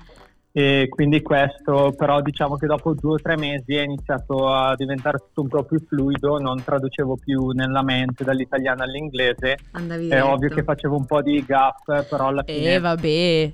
e 0.55 0.89
quindi 0.91 1.23
questo, 1.23 1.95
però 1.97 2.21
diciamo 2.21 2.57
che 2.57 2.67
dopo 2.67 2.93
due 2.93 3.15
o 3.15 3.17
tre 3.17 3.39
mesi 3.39 3.75
è 3.75 3.83
iniziato 3.83 4.49
a 4.49 4.75
diventare 4.77 5.19
tutto 5.19 5.41
un 5.41 5.49
po' 5.49 5.63
più 5.65 5.81
fluido, 5.87 6.39
non 6.39 6.63
traducevo 6.63 7.17
più 7.17 7.49
nella 7.51 7.83
mente 7.83 8.23
dall'italiano 8.23 8.83
all'inglese. 8.83 9.57
Andavi 9.71 10.09
È 10.09 10.23
ovvio 10.23 10.51
che 10.51 10.63
facevo 10.63 10.95
un 10.95 11.07
po' 11.07 11.23
di 11.23 11.43
gaff, 11.47 11.85
però 12.09 12.29
alla 12.29 12.43
fine 12.43 12.75
Eh, 12.75 12.79
vabbè. 12.81 13.53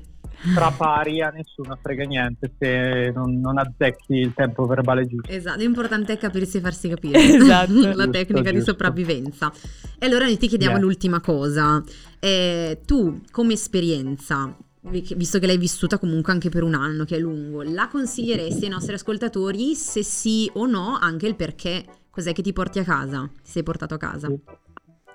Tra 0.55 0.71
pari 0.71 1.21
a 1.23 1.31
nessuno 1.31 1.77
frega 1.81 2.05
niente 2.05 2.53
se 2.59 3.11
non, 3.15 3.41
non 3.41 3.59
azzecchi 3.59 4.15
il 4.15 4.33
tempo 4.35 4.67
verbale 4.67 5.07
giusto. 5.07 5.31
Esatto, 5.31 5.59
l'importante 5.59 6.13
è 6.13 6.19
capirsi 6.19 6.59
e 6.59 6.61
farsi 6.61 6.89
capire. 6.89 7.19
Esatto. 7.39 7.73
La 7.73 8.05
Giusto, 8.05 8.11
tecnica 8.11 8.51
di 8.51 8.57
giusto. 8.57 8.71
sopravvivenza. 8.73 9.53
E 9.99 10.07
allora 10.07 10.25
noi 10.25 10.37
ti 10.37 10.47
chiediamo 10.49 10.77
Yeah. 10.77 10.85
l'ultima 10.85 11.21
cosa. 11.21 11.83
Eh, 12.21 12.81
tu, 12.87 13.21
come 13.31 13.53
esperienza, 13.55 14.55
vi- 14.83 15.15
visto 15.17 15.39
che 15.39 15.47
l'hai 15.47 15.59
vissuta 15.59 15.99
comunque 15.99 16.33
anche 16.33 16.49
per 16.51 16.63
un 16.63 16.75
anno, 16.75 17.05
che 17.05 17.17
è 17.17 17.19
lungo, 17.19 17.63
la 17.63 17.89
consiglieresti 17.89 18.65
ai 18.65 18.71
nostri 18.71 18.95
ascoltatori 18.95 19.75
se 19.75 20.03
sì 20.03 20.51
o 20.55 20.67
no, 20.67 20.97
anche 21.01 21.27
il 21.27 21.35
perché? 21.37 21.85
Cos'è 22.11 22.33
che 22.33 22.43
ti 22.43 22.53
porti 22.53 22.79
a 22.81 22.85
casa? 22.85 23.29
Ti 23.43 23.51
sei 23.51 23.63
portato 23.63 23.95
a 23.95 23.99
casa? 23.99 24.29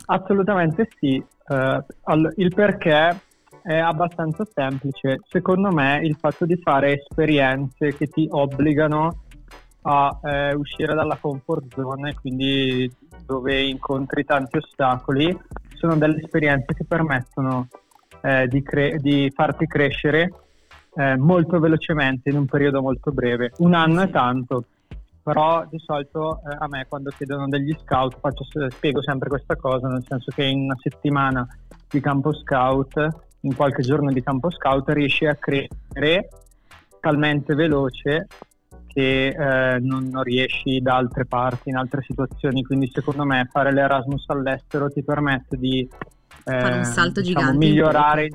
Assolutamente 0.06 0.88
sì. 1.00 1.16
Eh, 1.16 1.86
all- 2.04 2.34
il 2.38 2.54
perché 2.54 3.20
è 3.64 3.78
abbastanza 3.78 4.46
semplice. 4.54 5.22
Secondo 5.28 5.72
me 5.72 6.00
il 6.04 6.16
fatto 6.20 6.46
di 6.46 6.58
fare 6.58 7.00
esperienze 7.00 7.96
che 7.96 8.08
ti 8.08 8.28
obbligano 8.30 9.24
a 9.84 10.20
eh, 10.24 10.54
uscire 10.54 10.94
dalla 10.94 11.18
comfort 11.18 11.74
zone, 11.74 12.14
quindi 12.14 12.92
dove 13.26 13.62
incontri 13.62 14.24
tanti 14.26 14.58
ostacoli, 14.58 15.38
sono 15.76 15.96
delle 15.96 16.22
esperienze 16.22 16.74
che 16.74 16.86
permettono 16.86 17.68
eh, 18.22 18.48
di, 18.48 18.62
cre- 18.62 18.98
di 18.98 19.32
farti 19.34 19.66
crescere 19.66 20.32
eh, 20.96 21.18
molto 21.18 21.60
velocemente 21.60 22.30
in 22.30 22.38
un 22.38 22.46
periodo 22.46 22.82
molto 22.82 23.12
breve. 23.12 23.52
Un 23.58 23.74
anno 23.74 24.02
è 24.02 24.10
tanto, 24.10 24.66
però 25.22 25.66
di 25.70 25.80
solito 25.80 26.40
eh, 26.40 26.56
a 26.58 26.68
me 26.68 26.86
quando 26.88 27.10
chiedono 27.12 27.48
degli 27.48 27.76
scout 27.82 28.20
faccio, 28.20 28.46
spiego 28.70 29.02
sempre 29.02 29.30
questa 29.30 29.56
cosa, 29.56 29.88
nel 29.88 30.04
senso 30.08 30.32
che 30.34 30.44
in 30.44 30.64
una 30.64 30.78
settimana 30.80 31.48
di 31.90 32.00
campo 32.00 32.34
scout, 32.34 33.32
in 33.44 33.56
qualche 33.56 33.82
giorno 33.82 34.12
di 34.12 34.22
campo 34.22 34.52
scout, 34.52 34.90
riesci 34.90 35.26
a 35.26 35.36
crescere 35.36 36.30
talmente 37.00 37.56
veloce 37.56 38.28
che 38.88 39.28
eh, 39.28 39.80
non, 39.80 40.10
non 40.10 40.24
riesci 40.24 40.80
da 40.80 40.98
altre 40.98 41.26
parti, 41.26 41.70
in 41.70 41.78
altre 41.78 42.02
situazioni. 42.04 42.64
Quindi 42.64 42.90
secondo 42.94 43.26
me 43.26 43.48
fare 43.52 43.74
l'Erasmus 43.74 44.26
all'estero 44.28 44.90
ti 44.90 45.04
permette 45.04 45.58
di 45.58 45.88
Fare 46.44 46.74
un 46.74 46.80
eh, 46.82 46.84
salto 46.84 47.22
diciamo, 47.22 47.54
migliorare, 47.54 48.30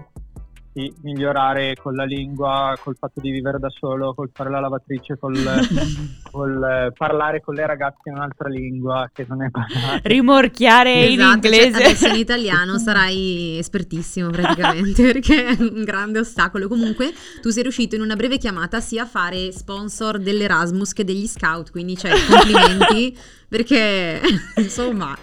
sì, 0.78 0.94
migliorare 1.02 1.74
con 1.74 1.94
la 1.94 2.04
lingua, 2.04 2.78
col 2.80 2.96
fatto 2.96 3.20
di 3.20 3.32
vivere 3.32 3.58
da 3.58 3.68
solo, 3.68 4.14
col 4.14 4.30
fare 4.32 4.48
la 4.48 4.60
lavatrice, 4.60 5.18
col, 5.18 5.34
col 6.30 6.62
eh, 6.62 6.92
parlare 6.96 7.40
con 7.40 7.54
le 7.54 7.66
ragazze 7.66 8.08
in 8.08 8.14
un'altra 8.14 8.48
lingua 8.48 9.10
che 9.12 9.26
non 9.28 9.42
è 9.42 9.50
parlata. 9.50 10.00
Rimorchiare 10.04 11.06
in 11.06 11.20
Esatto, 11.20 11.48
cioè, 11.48 11.56
inglese. 11.56 11.84
adesso 11.84 12.06
in 12.06 12.14
italiano 12.14 12.78
sarai 12.78 13.58
espertissimo 13.58 14.30
praticamente 14.30 15.02
perché 15.10 15.46
è 15.46 15.56
un 15.58 15.82
grande 15.82 16.20
ostacolo. 16.20 16.68
Comunque 16.68 17.12
tu 17.42 17.50
sei 17.50 17.64
riuscito 17.64 17.96
in 17.96 18.02
una 18.02 18.14
breve 18.14 18.38
chiamata 18.38 18.78
sia 18.78 19.02
a 19.02 19.06
fare 19.06 19.50
sponsor 19.50 20.18
dell'Erasmus 20.18 20.92
che 20.92 21.02
degli 21.02 21.26
scout, 21.26 21.72
quindi 21.72 21.96
cioè 21.96 22.12
complimenti 22.28 23.16
perché 23.48 24.20
insomma... 24.56 25.18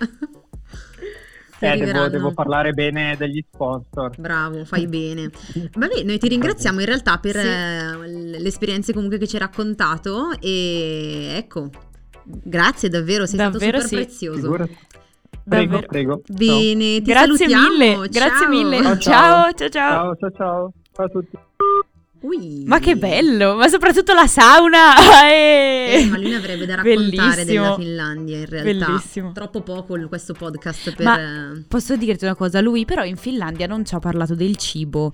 Eh, 1.59 1.77
devo, 1.77 2.09
devo 2.09 2.33
parlare 2.33 2.73
bene 2.73 3.15
degli 3.17 3.43
sponsor. 3.51 4.11
Bravo, 4.17 4.65
fai 4.65 4.87
bene. 4.87 5.29
Vabbè, 5.73 6.03
noi 6.03 6.17
ti 6.17 6.27
ringraziamo 6.27 6.79
in 6.81 6.85
realtà 6.85 7.17
per 7.17 7.35
Sì. 7.39 7.47
eh, 7.47 8.37
le 8.39 8.47
esperienze 8.47 8.93
comunque 8.93 9.17
che 9.17 9.27
ci 9.27 9.35
hai 9.35 9.41
raccontato 9.41 10.31
e 10.41 11.31
ecco, 11.35 11.69
grazie 12.23 12.89
davvero, 12.89 13.25
sei 13.25 13.37
Davvero 13.37 13.79
stato 13.79 13.87
sì. 13.87 13.87
super 13.87 14.05
prezioso. 14.05 14.41
Figurati. 14.41 14.77
Prego, 15.47 15.81
prego. 15.83 16.21
Bene, 16.27 17.01
ti 17.01 17.01
Grazie 17.03 17.35
salutiamo. 17.47 17.67
mille, 17.69 18.09
grazie 18.09 18.47
mille. 18.47 18.81
Ciao, 18.81 18.97
Ciao, 18.97 18.99
ciao. 18.99 19.53
ciao, 19.53 19.69
ciao. 19.69 19.69
Ciao, 19.69 20.15
ciao, 20.15 20.31
ciao. 20.31 20.73
Ciao 20.91 21.05
a 21.05 21.09
tutti. 21.09 21.37
Ui. 22.25 22.63
Ma 22.65 22.79
che 22.79 22.95
bello, 22.95 23.55
ma 23.55 23.67
soprattutto 23.67 24.13
la 24.13 24.25
sauna. 24.25 24.95
eh. 25.29 25.99
Eh, 25.99 26.05
ma 26.05 26.17
lui 26.17 26.29
ne 26.29 26.35
avrebbe 26.35 26.65
da 26.65 26.75
raccontare 26.75 27.43
Bellissimo. 27.43 27.43
della 27.45 27.75
Finlandia 27.75 28.37
in 28.37 28.45
realtà. 28.47 28.85
Bellissimo. 28.85 29.31
Troppo 29.31 29.61
poco 29.61 30.07
questo 30.07 30.33
podcast 30.33 30.95
per... 30.95 31.05
Ma- 31.05 31.51
Posso 31.67 31.95
dirti 31.95 32.25
una 32.25 32.35
cosa, 32.35 32.61
lui 32.61 32.83
però 32.85 33.03
in 33.03 33.17
Finlandia 33.17 33.67
non 33.67 33.85
ci 33.85 33.93
ha 33.93 33.99
parlato 33.99 34.33
del 34.33 34.55
cibo. 34.57 35.13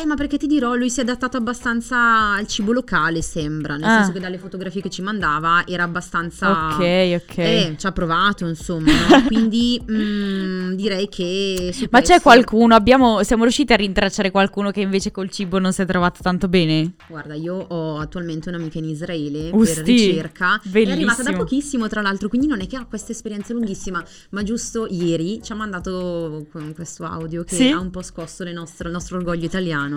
Eh, 0.00 0.06
ma 0.06 0.14
perché 0.14 0.38
ti 0.38 0.46
dirò, 0.46 0.74
lui 0.76 0.88
si 0.88 1.00
è 1.00 1.02
adattato 1.02 1.36
abbastanza 1.36 2.32
al 2.32 2.46
cibo 2.46 2.72
locale, 2.72 3.20
sembra. 3.20 3.74
Nel 3.76 3.84
Ah. 3.84 3.96
senso 3.98 4.12
che 4.12 4.20
dalle 4.20 4.38
fotografie 4.38 4.80
che 4.80 4.88
ci 4.88 5.02
mandava 5.02 5.64
era 5.66 5.82
abbastanza. 5.82 6.68
Ok, 6.74 7.20
ok. 7.22 7.38
Eh, 7.38 7.74
ci 7.76 7.86
ha 7.86 7.92
provato, 7.92 8.46
insomma. 8.46 8.90
no? 8.92 9.24
Quindi 9.26 9.78
mm, 9.90 10.72
direi 10.72 11.08
che. 11.10 11.74
Ma 11.90 11.98
c'è 12.00 12.06
questo- 12.06 12.22
qualcuno, 12.22 12.74
abbiamo, 12.74 13.22
siamo 13.24 13.42
riusciti 13.42 13.74
a 13.74 13.76
rintracciare 13.76 14.30
qualcuno 14.30 14.70
che 14.70 14.80
invece 14.80 15.10
col 15.10 15.28
cibo 15.28 15.58
non 15.58 15.72
si 15.74 15.82
è 15.82 15.86
trovato 15.86 16.22
tanto 16.22 16.48
bene? 16.48 16.92
Guarda, 17.06 17.34
io 17.34 17.56
ho 17.56 17.98
attualmente 17.98 18.48
un'amica 18.48 18.78
in 18.78 18.84
Israele 18.86 19.50
Usti, 19.52 19.74
per 19.74 19.84
ricerca. 19.84 20.60
bellissimo. 20.62 20.88
È 20.88 20.96
arrivata 20.96 21.22
da 21.24 21.36
pochissimo, 21.36 21.88
tra 21.88 22.00
l'altro, 22.00 22.28
quindi 22.28 22.46
non 22.46 22.60
è 22.62 22.66
che 22.66 22.76
ha 22.76 22.86
questa 22.86 23.12
esperienza 23.12 23.52
lunghissima. 23.52 24.02
Ma 24.30 24.42
giusto 24.44 24.86
ieri 24.88 25.42
ci 25.42 25.52
ha 25.52 25.56
mandato 25.56 26.46
questo 26.74 27.04
audio 27.04 27.44
che 27.44 27.54
Sì? 27.56 27.68
ha 27.68 27.78
un 27.78 27.90
po' 27.90 28.00
scosso 28.02 28.44
le 28.44 28.52
nostre- 28.54 28.86
il 28.88 28.94
nostro 28.94 29.18
orgoglio 29.18 29.44
italiano. 29.44 29.88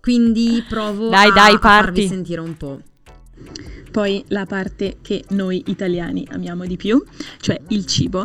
Quindi 0.00 0.64
provo 0.68 1.08
Dai, 1.08 1.28
a, 1.28 1.32
dai, 1.32 1.54
a 1.54 1.58
farvi 1.58 2.06
sentire 2.06 2.40
un 2.40 2.56
po'. 2.56 2.80
Poi 3.90 4.24
la 4.28 4.46
parte 4.46 4.98
che 5.02 5.24
noi 5.30 5.64
italiani 5.66 6.26
amiamo 6.30 6.64
di 6.66 6.76
più, 6.76 7.02
cioè 7.40 7.60
il 7.68 7.86
cibo. 7.86 8.24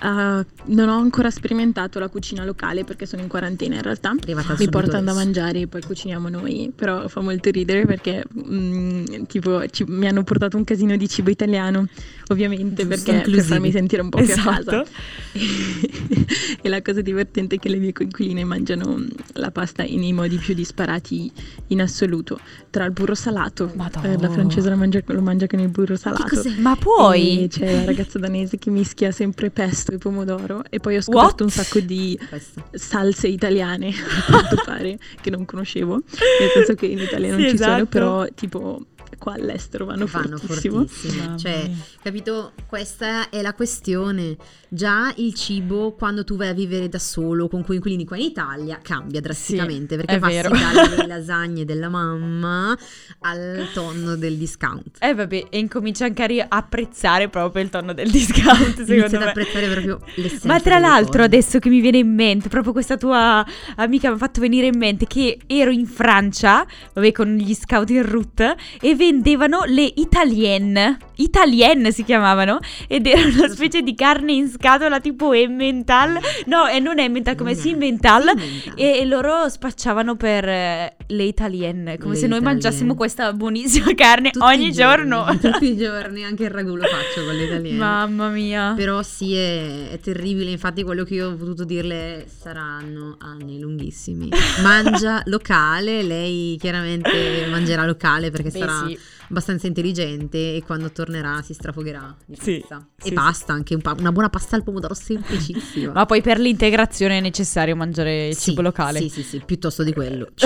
Uh, 0.00 0.44
non 0.66 0.88
ho 0.88 0.98
ancora 1.00 1.28
sperimentato 1.28 1.98
la 1.98 2.08
cucina 2.08 2.44
locale 2.44 2.84
perché 2.84 3.04
sono 3.04 3.20
in 3.22 3.26
quarantena 3.28 3.74
in 3.74 3.82
realtà. 3.82 4.14
Mi 4.58 4.68
portano 4.68 5.04
da 5.04 5.12
mangiare 5.12 5.60
e 5.62 5.66
poi 5.66 5.82
cuciniamo 5.82 6.28
noi, 6.28 6.72
però 6.74 7.08
fa 7.08 7.20
molto 7.20 7.50
ridere 7.50 7.84
perché 7.84 8.24
mm, 8.48 9.24
tipo 9.26 9.66
ci- 9.68 9.84
mi 9.88 10.06
hanno 10.06 10.22
portato 10.22 10.56
un 10.56 10.62
casino 10.62 10.96
di 10.96 11.08
cibo 11.08 11.30
italiano, 11.30 11.88
ovviamente 12.28 12.86
Giusto, 12.86 12.86
perché 12.86 13.04
per 13.10 13.16
inclusivi. 13.26 13.46
farmi 13.48 13.70
sentire 13.72 14.02
un 14.02 14.08
po' 14.10 14.18
più 14.18 14.28
a 14.28 14.32
Esatto. 14.34 14.64
casa. 14.64 14.84
e 16.62 16.68
la 16.68 16.80
cosa 16.82 17.00
divertente 17.00 17.56
è 17.56 17.58
che 17.58 17.68
le 17.68 17.78
mie 17.78 17.92
coinquiline 17.92 18.44
mangiano 18.44 19.04
la 19.34 19.50
pasta 19.50 19.82
nei 19.82 20.12
modi 20.12 20.36
più 20.36 20.54
disparati 20.54 21.30
in 21.68 21.80
assoluto, 21.80 22.38
tra 22.70 22.84
il 22.84 22.92
burro 22.92 23.14
salato, 23.14 23.72
eh, 24.02 24.18
la 24.18 24.30
francese 24.30 24.68
la 24.68 24.76
mangia, 24.76 25.00
lo 25.06 25.20
mangia 25.22 25.46
con 25.46 25.58
il 25.58 25.68
burro 25.68 25.96
salato. 25.96 26.40
Ma 26.58 26.76
puoi? 26.76 27.44
E 27.44 27.48
c'è 27.48 27.72
la 27.74 27.84
ragazza 27.84 28.18
danese 28.18 28.58
che 28.58 28.70
mischia 28.70 29.10
sempre 29.10 29.50
pesto 29.50 29.87
e 29.92 29.98
pomodoro 29.98 30.62
e 30.68 30.78
poi 30.80 30.96
ho 30.96 31.00
scoperto 31.00 31.26
What? 31.26 31.40
un 31.42 31.50
sacco 31.50 31.80
di 31.80 32.18
Questo. 32.28 32.64
salse 32.72 33.28
italiane 33.28 33.88
a 33.88 34.24
quanto 34.30 34.56
pare 34.64 34.98
che 35.20 35.30
non 35.30 35.44
conoscevo 35.44 35.94
nel 36.40 36.50
senso 36.54 36.74
che 36.74 36.86
in 36.86 36.98
Italia 36.98 37.30
non 37.30 37.40
Sì, 37.40 37.50
ci 37.50 37.56
sono 37.58 37.70
esatto. 37.72 37.86
però 37.86 38.26
tipo 38.34 38.80
qua 39.16 39.34
all'estero 39.34 39.84
vanno, 39.86 40.06
Vanno 40.06 40.36
fortissimo 40.36 40.78
fortissime. 40.86 41.22
Mamma 41.24 41.38
Cioè, 41.38 41.70
capito? 42.02 42.52
Questa 42.66 43.30
è 43.30 43.40
la 43.42 43.54
questione. 43.54 44.36
Già 44.68 45.12
il 45.16 45.32
cibo, 45.34 45.92
quando 45.92 46.24
tu 46.24 46.36
vai 46.36 46.48
a 46.48 46.52
vivere 46.52 46.88
da 46.88 46.98
solo 46.98 47.48
con 47.48 47.64
coinquilini 47.64 48.04
qua 48.04 48.16
in 48.16 48.24
Italia, 48.24 48.78
cambia 48.82 49.20
drasticamente. 49.20 49.96
perché 49.96 50.16
è 50.16 50.18
passi 50.18 50.34
vero. 50.34 50.50
dalle 50.50 51.06
lasagne 51.08 51.64
della 51.64 51.88
mamma 51.88 52.76
al 53.20 53.68
tonno 53.72 54.16
del 54.16 54.36
discount. 54.36 54.98
Eh 55.00 55.14
vabbè, 55.14 55.46
e 55.50 55.58
incomincia 55.58 56.04
anche 56.04 56.22
a 56.22 56.26
ri- 56.26 56.44
apprezzare 56.46 57.28
proprio 57.28 57.62
il 57.62 57.70
tonno 57.70 57.94
del 57.94 58.10
discount, 58.10 58.84
secondo 58.84 59.16
ad 59.16 59.22
me. 59.22 59.28
apprezzare 59.28 59.68
proprio 59.70 60.00
l'essenza 60.16 60.46
Ma 60.48 60.60
tra 60.60 60.78
l'altro, 60.78 61.22
adesso 61.22 61.58
che 61.58 61.68
mi 61.68 61.80
viene 61.80 61.98
in 61.98 62.12
mente, 62.14 62.48
proprio 62.48 62.72
questa 62.72 62.96
tua 62.96 63.44
amica 63.76 64.08
mi 64.08 64.14
ha 64.14 64.18
fatto 64.18 64.40
venire 64.40 64.66
in 64.66 64.76
mente 64.76 65.06
che 65.06 65.38
ero 65.46 65.70
in 65.70 65.86
Francia, 65.86 66.66
vabbè, 66.92 67.12
con 67.12 67.34
gli 67.36 67.54
scout 67.54 67.88
in 67.90 68.06
route, 68.08 68.56
e 68.80 68.94
vendevano 68.98 69.62
le 69.64 69.90
italienne. 69.94 70.98
Italienne 71.20 71.90
si 71.90 72.04
chiamavano, 72.04 72.58
ed 72.86 73.06
era 73.06 73.26
una 73.26 73.48
specie 73.48 73.82
di 73.82 73.94
carne 73.94 74.32
in 74.32 74.48
scatola 74.48 75.00
tipo 75.00 75.32
Emmental. 75.32 76.18
No, 76.46 76.66
e 76.66 76.78
non 76.80 76.98
Emmental, 76.98 77.34
come 77.36 77.54
No. 77.54 77.58
Simmental. 77.58 78.22
Simmental. 78.28 78.72
E, 78.76 78.98
e 78.98 79.04
loro 79.04 79.48
spacciavano 79.48 80.16
per 80.16 80.48
eh, 80.48 80.96
le 81.06 81.22
italienne, 81.24 81.98
come 81.98 82.14
Le 82.14 82.20
se 82.20 82.26
noi 82.26 82.38
italienne. 82.38 82.42
mangiassimo 82.42 82.94
questa 82.94 83.32
buonissima 83.32 83.94
carne 83.94 84.30
Tutti 84.30 84.44
ogni 84.44 84.72
giorni, 84.72 85.08
giorno. 85.08 85.26
Tutti 85.40 85.70
i 85.72 85.76
giorni, 85.76 86.24
anche 86.24 86.44
il 86.44 86.50
ragù 86.50 86.76
lo 86.76 86.84
faccio 86.84 87.24
con 87.24 87.34
le 87.34 87.44
italiane. 87.44 87.76
Mamma 87.78 88.28
mia. 88.28 88.74
Però 88.76 89.02
sì, 89.02 89.34
è, 89.34 89.90
è 89.90 89.98
terribile. 90.00 90.50
Infatti, 90.50 90.82
quello 90.84 91.04
che 91.04 91.14
io 91.14 91.30
ho 91.30 91.34
potuto 91.34 91.64
dirle 91.64 92.26
saranno 92.28 93.16
anni 93.20 93.58
lunghissimi. 93.60 94.28
Mangia 94.62 95.22
locale, 95.26 96.02
lei 96.02 96.56
chiaramente 96.60 97.46
mangerà 97.50 97.84
locale 97.84 98.30
perché 98.30 98.50
Beh, 98.50 98.58
sarà 98.58 98.84
sì. 98.86 98.87
Abbastanza 99.28 99.66
intelligente 99.66 100.54
e 100.54 100.62
quando 100.64 100.90
tornerà 100.92 101.42
si 101.42 101.52
strafogherà 101.54 102.16
di 102.24 102.36
Sì, 102.40 102.58
pizza. 102.60 102.86
sì, 102.96 103.08
e 103.08 103.12
pasta, 103.12 103.52
anche 103.52 103.74
un 103.74 103.80
pa- 103.80 103.94
una 103.98 104.12
buona 104.12 104.28
pasta 104.30 104.54
al 104.56 104.62
pomodoro 104.62 104.94
semplicissima. 104.94 105.92
Ma 105.94 106.06
poi 106.06 106.22
per 106.22 106.38
l'integrazione 106.38 107.18
è 107.18 107.20
necessario 107.20 107.74
mangiare 107.76 108.28
il 108.28 108.36
Sì, 108.36 108.50
cibo 108.50 108.62
locale. 108.62 109.00
Sì, 109.00 109.08
sì, 109.08 109.22
sì, 109.22 109.42
piuttosto 109.44 109.82
di 109.82 109.92
quello. 109.92 110.28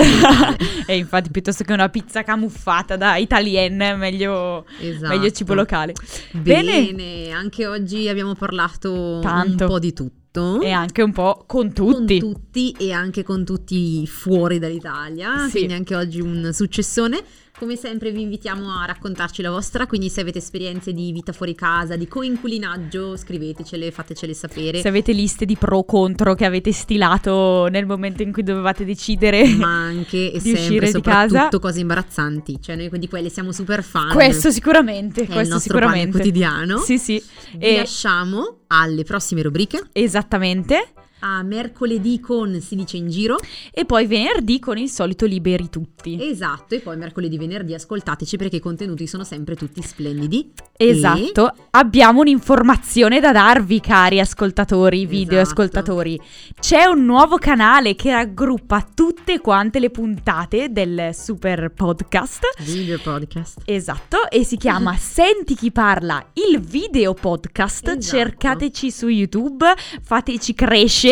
e 0.87 0.97
infatti 0.97 1.29
piuttosto 1.29 1.63
che 1.63 1.73
una 1.73 1.89
pizza 1.89 2.23
camuffata 2.23 2.95
da 2.95 3.15
italienne, 3.17 3.95
meglio, 3.95 4.65
Esatto. 4.79 5.07
meglio 5.15 5.29
cibo 5.31 5.53
locale. 5.53 5.93
Bene. 6.31 6.91
Bene. 6.93 7.31
anche 7.31 7.65
oggi 7.67 8.07
abbiamo 8.09 8.33
parlato 8.35 9.19
Tanto. 9.21 9.63
un 9.63 9.69
po' 9.69 9.79
di 9.79 9.93
tutto. 9.93 10.21
E 10.61 10.71
anche 10.71 11.01
un 11.01 11.11
po' 11.11 11.43
con 11.45 11.73
tutti. 11.73 12.19
Con 12.19 12.33
tutti 12.33 12.71
e 12.79 12.91
anche 12.91 13.23
con 13.23 13.45
tutti 13.45 14.05
fuori 14.07 14.57
dall'Italia. 14.59 15.45
Sì. 15.45 15.51
Quindi 15.57 15.73
anche 15.73 15.95
oggi 15.95 16.19
un 16.19 16.49
successone. 16.51 17.23
Come 17.59 17.75
sempre 17.75 18.11
vi 18.11 18.21
invitiamo 18.21 18.67
a 18.71 18.85
raccontarci 18.85 19.43
la 19.43 19.51
vostra, 19.51 19.85
quindi 19.85 20.09
se 20.09 20.21
avete 20.21 20.39
esperienze 20.39 20.91
di 20.91 21.11
vita 21.11 21.31
fuori 21.33 21.53
casa, 21.53 21.95
di 21.95 22.07
coinculinaggio, 22.07 23.15
scrivetecele, 23.15 23.91
fatecele 23.91 24.33
sapere. 24.33 24.81
Se 24.81 24.87
avete 24.87 25.13
liste 25.13 25.45
di 25.45 25.55
pro 25.55 25.83
contro 25.83 26.33
che 26.33 26.45
avete 26.45 26.71
stilato 26.71 27.67
nel 27.69 27.85
momento 27.85 28.23
in 28.23 28.33
cui 28.33 28.41
dovevate 28.41 28.85
decidere. 28.85 29.47
ma 29.55 29.67
anche 29.67 30.31
e 30.33 30.41
di 30.41 30.55
sempre 30.55 30.87
soprattutto 30.89 31.35
casa. 31.35 31.59
cose 31.59 31.79
imbarazzanti. 31.79 32.57
Cioè 32.59 32.75
noi 32.75 32.89
di 32.97 33.07
quelle 33.07 33.29
siamo 33.29 33.51
super 33.51 33.83
fan. 33.83 34.13
Questo 34.13 34.49
sicuramente, 34.49 35.21
è 35.21 35.23
il 35.25 35.29
questo 35.29 35.53
nostro 35.53 35.77
pane 35.77 35.85
sicuramente. 35.85 36.17
quotidiano. 36.17 36.77
Sì, 36.79 36.97
sì. 36.97 37.23
Vi 37.55 37.65
E- 37.65 37.77
lasciamo 37.77 38.62
alle 38.81 39.03
prossime 39.03 39.43
rubriche. 39.43 39.81
esattamente. 39.91 40.93
A 41.25 41.41
mercoledì 41.41 42.19
con 42.19 42.59
Si 42.59 42.75
dice 42.75 42.97
in 42.97 43.07
giro. 43.07 43.37
E 43.71 43.85
poi 43.85 44.05
venerdì 44.07 44.59
con 44.59 44.77
il 44.77 44.89
solito 44.89 45.25
liberi 45.25 45.69
tutti. 45.69 46.21
Esatto, 46.21 46.75
e 46.75 46.79
poi 46.79 46.97
mercoledì, 46.97 47.37
venerdì 47.37 47.73
ascoltateci 47.73 48.35
perché 48.35 48.57
i 48.57 48.59
contenuti 48.59 49.07
sono 49.07 49.23
sempre 49.23 49.55
tutti 49.55 49.81
splendidi. 49.81 50.51
Esatto, 50.75 51.53
abbiamo 51.71 52.19
un'informazione 52.19 53.21
da 53.21 53.31
darvi, 53.31 53.79
cari 53.79 54.19
ascoltatori, 54.19 55.05
video 55.05 55.39
Esatto. 55.39 55.61
ascoltatori. 55.61 56.19
C'è 56.59 56.83
un 56.85 57.05
nuovo 57.05 57.37
canale 57.37 57.95
che 57.95 58.11
raggruppa 58.11 58.85
tutte 58.93 59.39
quante 59.39 59.79
le 59.79 59.91
puntate 59.91 60.73
del 60.73 61.11
super 61.13 61.71
podcast. 61.71 62.43
E 62.57 62.63
video 62.63 62.99
podcast. 62.99 63.61
Esatto, 63.63 64.29
e 64.29 64.43
si 64.43 64.57
chiama 64.57 64.95
Senti 64.99 65.55
chi 65.55 65.71
parla, 65.71 66.31
il 66.33 66.59
video 66.59 67.13
podcast. 67.13 67.87
Esatto. 67.87 68.01
Cercateci 68.01 68.91
su 68.91 69.07
YouTube, 69.07 69.65
fateci 70.01 70.53
crescere, 70.53 71.11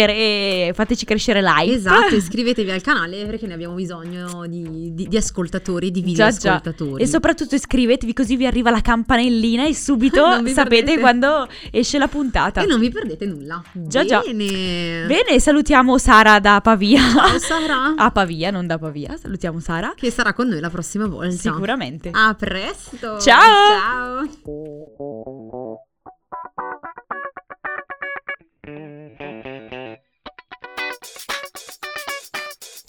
fateci 0.74 1.06
crescere 1.06 1.42
like. 1.42 1.74
Esatto, 1.76 2.16
iscrivetevi 2.16 2.72
al 2.72 2.82
canale 2.82 3.26
perché 3.26 3.48
ne 3.48 3.54
abbiamo 3.54 3.76
bisogno 3.76 4.46
di, 4.48 4.94
di- 4.94 5.08
di 5.08 5.18
ascoltatori, 5.18 5.92
di 5.92 6.02
video 6.02 6.28
Già, 6.30 6.32
già. 6.38 6.50
ascoltatori. 6.56 7.04
E 7.04 7.08
soprattutto 7.08 7.56
iscrivetevi 7.56 8.14
così 8.14 8.36
vi 8.36 8.46
arriva 8.46 8.70
la 8.72 8.82
campanellina 8.82 9.66
e 9.68 9.74
subito 9.76 10.24
sapete 10.48 10.66
perdete. 10.84 11.00
quando 11.00 11.48
esce 11.72 11.98
la 11.98 12.08
puntata. 12.08 12.62
E 12.62 12.66
non 12.66 12.80
vi 12.80 12.90
perdete 12.90 13.26
nulla. 13.26 13.62
Già, 13.74 14.04
già. 14.06 14.22
Bene. 14.26 15.06
Bene, 15.06 15.40
salutiamo 15.40 15.98
Sara 15.98 16.40
da 16.40 16.60
Pavia. 16.62 17.02
Ciao 17.02 17.38
Sara, 17.40 17.94
A 18.04 18.12
Pavia, 18.12 18.52
non 18.52 18.68
da 18.68 18.78
Pavia. 18.78 19.16
Salutiamo 19.18 19.60
Sara. 19.60 19.94
che 19.96 20.10
sarà 20.12 20.34
con 20.34 20.48
noi 20.48 20.60
la 20.60 20.70
prossima 20.70 21.06
volta. 21.08 21.32
Sicuramente. 21.36 22.10
A 22.12 22.34
presto. 22.34 23.20
Ciao. 23.20 24.28
Ciao. 24.46 25.86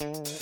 Thank 0.02 0.26
you. 0.28 0.41